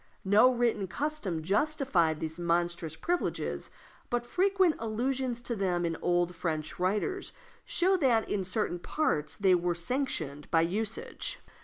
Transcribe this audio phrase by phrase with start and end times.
[0.25, 3.69] No written custom justified these monstrous privileges,
[4.09, 7.33] but frequent allusions to them in the old French writers
[7.65, 11.39] show that in certain parts they were sanctioned by usage.